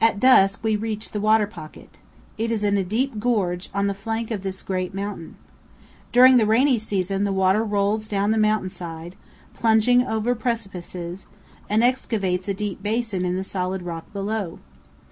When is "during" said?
6.12-6.36